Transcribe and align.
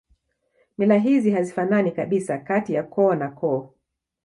Mila 0.77 0.95
hizi 0.97 1.31
hazifanani 1.31 1.91
kabisa 1.91 2.37
kati 2.37 2.73
ya 2.73 2.83
koo 2.83 3.15
na 3.15 3.29
koo 3.29 3.69